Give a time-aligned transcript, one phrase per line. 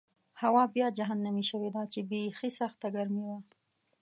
[0.41, 3.39] هوا بیا جهنمي شوې وه چې بېخي سخته ګرمي وه.